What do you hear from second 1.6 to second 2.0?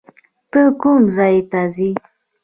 ځې؟